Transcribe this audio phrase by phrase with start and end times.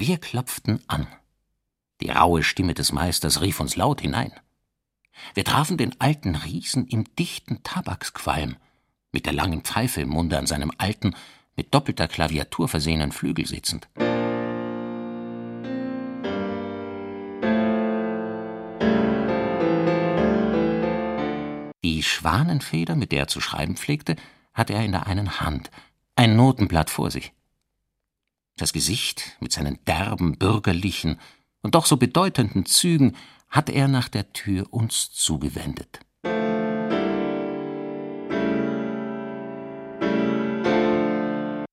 [0.00, 1.06] Wir klopften an.
[2.00, 4.32] Die raue Stimme des Meisters rief uns laut hinein.
[5.34, 8.56] Wir trafen den alten Riesen im dichten Tabaksqualm,
[9.12, 11.14] mit der langen Pfeife im Munde an seinem alten,
[11.54, 13.90] mit doppelter Klaviatur versehenen Flügel sitzend.
[21.84, 24.16] Die Schwanenfeder, mit der er zu schreiben pflegte,
[24.54, 25.70] hatte er in der einen Hand,
[26.16, 27.34] ein Notenblatt vor sich.
[28.60, 31.18] Das Gesicht mit seinen derben, bürgerlichen
[31.62, 33.16] und doch so bedeutenden Zügen
[33.48, 36.00] hatte er nach der Tür uns zugewendet.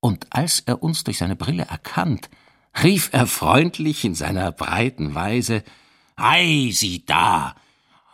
[0.00, 2.30] Und als er uns durch seine Brille erkannt,
[2.82, 5.62] rief er freundlich in seiner breiten Weise
[6.16, 7.56] Ei, sieh da.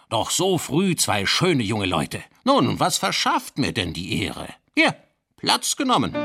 [0.09, 2.21] Doch so früh zwei schöne junge Leute.
[2.43, 4.49] Nun, was verschafft mir denn die Ehre?
[4.75, 4.97] Hier,
[5.37, 6.17] Platz genommen.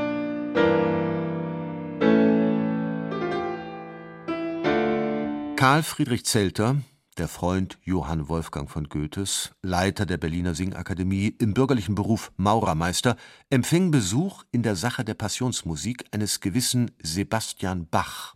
[5.62, 6.82] Karl Friedrich Zelter,
[7.18, 13.16] der Freund Johann Wolfgang von Goethes, Leiter der Berliner Singakademie, im bürgerlichen Beruf Maurermeister,
[13.48, 18.34] empfing Besuch in der Sache der Passionsmusik eines gewissen Sebastian Bach.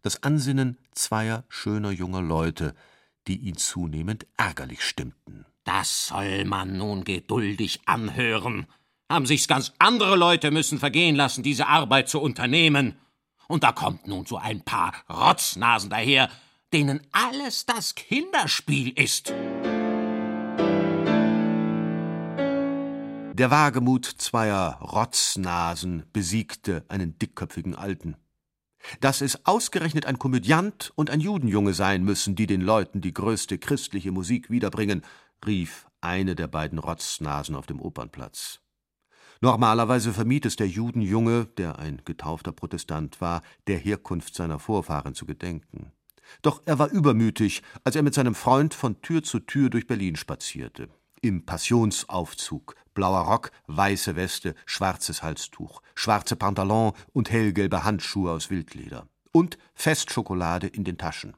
[0.00, 2.74] Das Ansinnen zweier schöner junger Leute,
[3.26, 5.44] die ihn zunehmend ärgerlich stimmten.
[5.64, 8.64] Das soll man nun geduldig anhören.
[9.10, 12.94] Haben sich's ganz andere Leute müssen vergehen lassen, diese Arbeit zu unternehmen.
[13.50, 16.30] Und da kommt nun so ein paar Rotznasen daher,
[16.72, 19.30] denen alles das Kinderspiel ist.
[23.34, 28.14] Der Wagemut zweier Rotznasen besiegte einen dickköpfigen Alten.
[29.00, 33.58] Dass es ausgerechnet ein Komödiant und ein Judenjunge sein müssen, die den Leuten die größte
[33.58, 35.02] christliche Musik wiederbringen,
[35.44, 38.60] rief eine der beiden Rotznasen auf dem Opernplatz.
[39.42, 45.24] Normalerweise vermied es der Judenjunge, der ein getaufter Protestant war, der Herkunft seiner Vorfahren zu
[45.24, 45.92] gedenken.
[46.42, 50.16] Doch er war übermütig, als er mit seinem Freund von Tür zu Tür durch Berlin
[50.16, 50.90] spazierte.
[51.22, 59.08] Im Passionsaufzug, blauer Rock, weiße Weste, schwarzes Halstuch, schwarze Pantalon und hellgelbe Handschuhe aus Wildleder.
[59.32, 61.34] Und Festschokolade in den Taschen.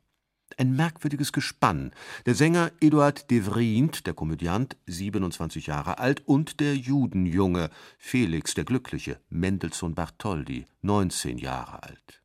[0.58, 1.92] Ein merkwürdiges Gespann.
[2.26, 8.64] Der Sänger Eduard de Vriend, der Komödiant, 27 Jahre alt, und der Judenjunge Felix der
[8.64, 12.22] Glückliche, Mendelssohn Bartholdy, 19 Jahre alt.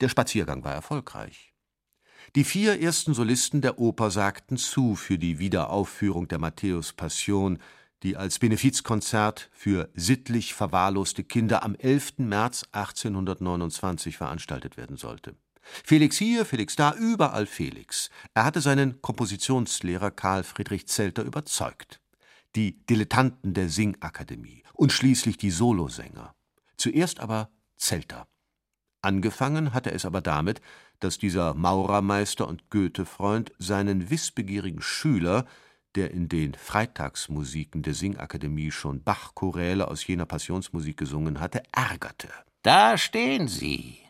[0.00, 1.52] Der Spaziergang war erfolgreich.
[2.34, 7.58] Die vier ersten Solisten der Oper sagten zu für die Wiederaufführung der Matthäus-Passion,
[8.02, 12.18] die als Benefizkonzert für sittlich verwahrloste Kinder am 11.
[12.18, 15.36] März 1829 veranstaltet werden sollte.
[15.62, 18.10] Felix hier, Felix da, überall Felix.
[18.34, 22.00] Er hatte seinen Kompositionslehrer Karl Friedrich Zelter überzeugt.
[22.54, 26.34] Die Dilettanten der Singakademie und schließlich die Solosänger.
[26.76, 28.26] Zuerst aber Zelter.
[29.00, 30.60] Angefangen hatte es aber damit,
[31.00, 35.46] dass dieser Maurermeister und Goethe-Freund seinen wissbegierigen Schüler,
[35.94, 42.28] der in den Freitagsmusiken der Singakademie schon Bach-Choräle aus jener Passionsmusik gesungen hatte, ärgerte.
[42.62, 44.01] Da stehen Sie.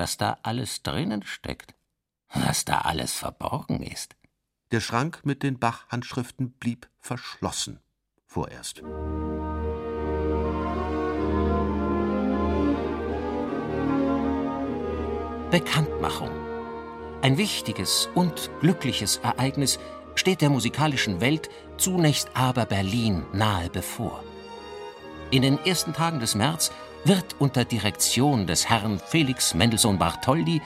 [0.00, 1.74] Was da alles drinnen steckt,
[2.32, 4.16] was da alles verborgen ist.
[4.70, 7.80] Der Schrank mit den Bach-Handschriften blieb verschlossen,
[8.24, 8.76] vorerst.
[15.50, 16.30] Bekanntmachung.
[17.20, 19.78] Ein wichtiges und glückliches Ereignis
[20.14, 24.24] steht der musikalischen Welt, zunächst aber Berlin, nahe bevor.
[25.30, 26.72] In den ersten Tagen des März
[27.04, 30.60] wird unter Direktion des Herrn Felix Mendelssohn Bartholdy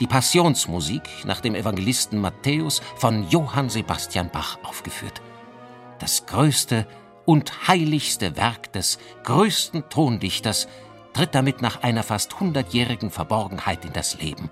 [0.00, 5.20] die Passionsmusik nach dem Evangelisten Matthäus von Johann Sebastian Bach aufgeführt.
[5.98, 6.86] Das größte
[7.24, 10.68] und heiligste Werk des größten Tondichters,
[11.12, 14.50] tritt damit nach einer fast hundertjährigen Verborgenheit in das Leben.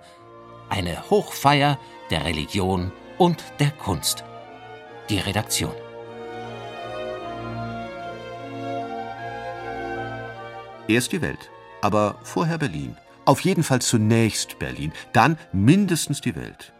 [0.68, 1.78] Eine Hochfeier
[2.10, 4.24] der Religion und der Kunst.
[5.08, 5.85] Die Redaktion.
[10.88, 11.50] Erst die Welt,
[11.82, 12.96] aber vorher Berlin.
[13.24, 16.72] Auf jeden Fall zunächst Berlin, dann mindestens die Welt.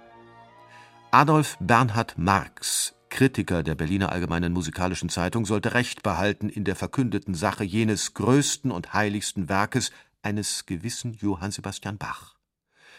[1.11, 7.35] Adolf Bernhard Marx Kritiker der Berliner Allgemeinen Musikalischen Zeitung sollte Recht behalten in der verkündeten
[7.35, 9.91] Sache jenes größten und heiligsten Werkes
[10.23, 12.37] eines gewissen Johann Sebastian Bach.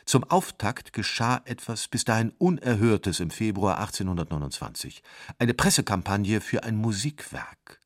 [0.05, 5.03] Zum Auftakt geschah etwas bis dahin Unerhörtes im Februar 1829.
[5.37, 7.79] Eine Pressekampagne für ein Musikwerk.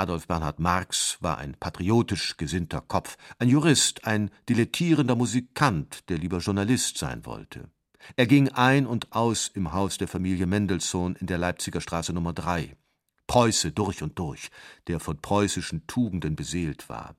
[0.00, 6.38] Adolf Bernhard Marx war ein patriotisch gesinnter Kopf, ein Jurist, ein dilettierender Musikant, der lieber
[6.38, 7.68] Journalist sein wollte.
[8.16, 12.32] Er ging ein und aus im Haus der Familie Mendelssohn in der Leipziger Straße Nummer
[12.32, 12.74] 3.
[13.26, 14.48] Preuße durch und durch,
[14.86, 17.14] der von preußischen Tugenden beseelt war.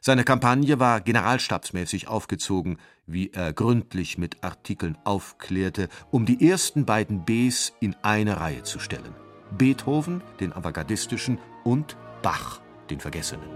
[0.00, 7.24] Seine Kampagne war generalstabsmäßig aufgezogen, wie er gründlich mit Artikeln aufklärte, um die ersten beiden
[7.24, 9.14] Bs in eine Reihe zu stellen:
[9.50, 13.48] Beethoven, den avantgardistischen, und Bach, den Vergessenen.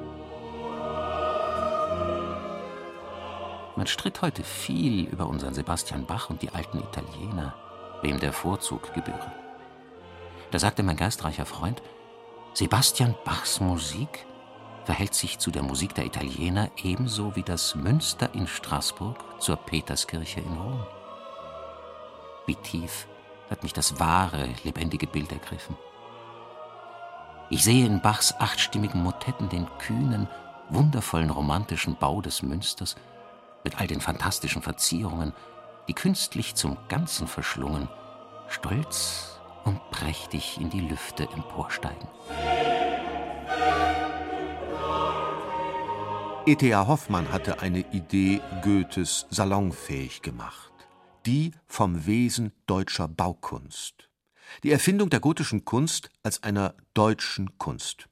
[3.77, 7.55] Man stritt heute viel über unseren Sebastian Bach und die alten Italiener,
[8.03, 9.33] wem der Vorzug gebühre.
[10.51, 11.83] Da sagte mein geistreicher Freund,
[12.53, 14.27] Sebastian Bachs Musik
[14.85, 20.41] verhält sich zu der Musik der Italiener ebenso wie das Münster in Straßburg zur Peterskirche
[20.41, 20.87] in Rom.
[22.47, 23.09] Wie tief
[23.51, 25.77] hat mich das wahre, lebendige Bild ergriffen.
[27.51, 30.29] Ich sehe in Bachs achtstimmigen Motetten den kühnen,
[30.71, 32.97] wundervollen romantischen Bau des Münsters
[33.65, 35.33] mit all den fantastischen Verzierungen,
[35.89, 37.89] die künstlich zum Ganzen verschlungen,
[38.49, 42.09] stolz und prächtig in die Lüfte emporsteigen.
[46.47, 46.87] E.T.A.
[46.87, 50.74] Hoffmann hatte eine Idee Goethes salonfähig gemacht.
[51.27, 54.11] Die vom Wesen deutscher Baukunst.
[54.63, 58.11] Die Erfindung der gotischen Kunst als einer deutschen Kunst.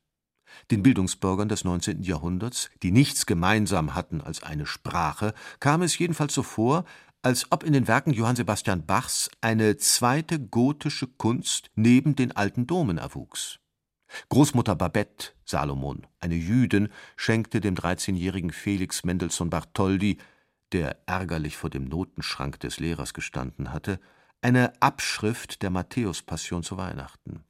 [0.70, 2.02] Den Bildungsbürgern des 19.
[2.02, 6.86] Jahrhunderts, die nichts gemeinsam hatten als eine Sprache, kam es jedenfalls so vor,
[7.20, 12.66] als ob in den Werken Johann Sebastian Bachs eine zweite gotische Kunst neben den alten
[12.66, 13.58] Domen erwuchs.
[14.30, 20.16] Großmutter Babette Salomon, eine Jüdin, schenkte dem 13-jährigen Felix Mendelssohn Bartholdy,
[20.72, 24.00] der ärgerlich vor dem Notenschrank des Lehrers gestanden hatte,
[24.40, 27.44] eine Abschrift der Matthäus-Passion zu Weihnachten.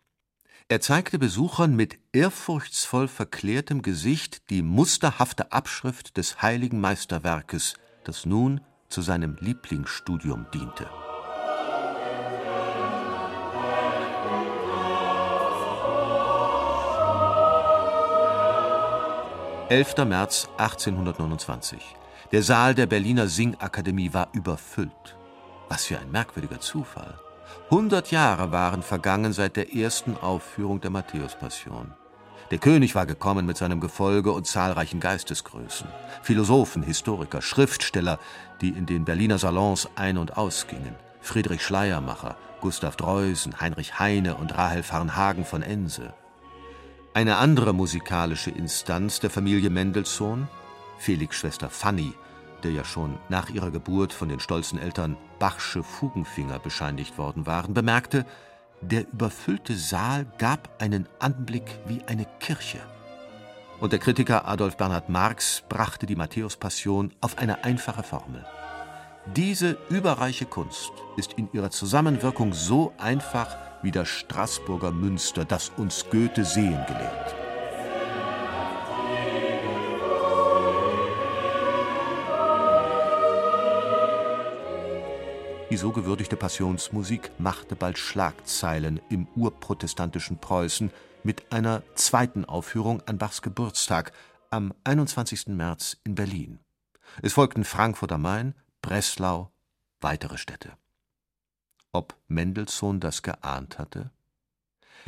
[0.68, 7.74] Er zeigte Besuchern mit ehrfurchtsvoll verklärtem Gesicht die musterhafte Abschrift des heiligen Meisterwerkes,
[8.04, 10.88] das nun zu seinem Lieblingsstudium diente.
[19.68, 20.04] 11.
[20.04, 21.96] März 1829.
[22.32, 25.18] Der Saal der Berliner Singakademie war überfüllt.
[25.68, 27.20] Was für ein merkwürdiger Zufall.
[27.70, 31.92] Hundert Jahre waren vergangen seit der ersten Aufführung der Matthäus-Passion.
[32.50, 35.86] Der König war gekommen mit seinem Gefolge und zahlreichen Geistesgrößen,
[36.22, 38.18] Philosophen, Historiker, Schriftsteller,
[38.62, 40.94] die in den Berliner Salons ein- und ausgingen.
[41.20, 46.14] Friedrich Schleiermacher, Gustav Dreusen, Heinrich Heine und Rahel Varnhagen von Ense.
[47.12, 50.48] Eine andere musikalische Instanz der Familie Mendelssohn,
[51.02, 52.14] Felix Schwester Fanny,
[52.62, 57.74] der ja schon nach ihrer Geburt von den stolzen Eltern Bachsche Fugenfinger bescheinigt worden waren,
[57.74, 58.24] bemerkte,
[58.82, 62.78] der überfüllte Saal gab einen Anblick wie eine Kirche.
[63.80, 68.46] Und der Kritiker Adolf Bernhard Marx brachte die Matthäus-Passion auf eine einfache Formel.
[69.34, 76.06] Diese überreiche Kunst ist in ihrer Zusammenwirkung so einfach wie das Straßburger Münster, das uns
[76.10, 77.41] Goethe sehen gelehrt.
[85.72, 90.90] Die so gewürdigte Passionsmusik machte bald Schlagzeilen im urprotestantischen Preußen
[91.22, 94.12] mit einer zweiten Aufführung an Bachs Geburtstag
[94.50, 95.46] am 21.
[95.46, 96.58] März in Berlin.
[97.22, 99.50] Es folgten Frankfurt am Main, Breslau,
[100.02, 100.76] weitere Städte
[101.92, 104.10] ob Mendelssohn das geahnt hatte?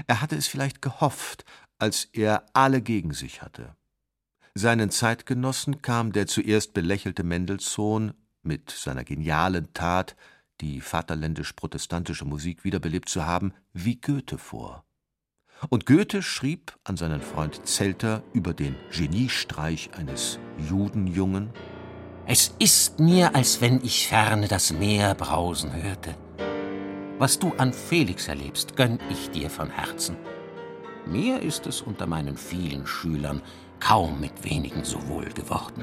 [0.07, 1.45] Er hatte es vielleicht gehofft,
[1.79, 3.77] als er alle gegen sich hatte.
[4.55, 10.17] Seinen Zeitgenossen kam der zuerst belächelte Mendelssohn mit seiner genialen Tat,
[10.61, 14.85] die vaterländisch-protestantische Musik wiederbelebt zu haben, wie Goethe vor.
[15.71, 21.51] Und Goethe schrieb an seinen Freund Zelter über den Geniestreich eines Judenjungen
[22.27, 26.17] Es ist mir, als wenn ich ferne das Meer brausen hörte.
[27.19, 30.17] Was du an Felix erlebst, gönn ich dir von Herzen.
[31.07, 33.43] Mir ist es unter meinen vielen Schülern
[33.79, 35.83] kaum mit wenigen so wohl geworden.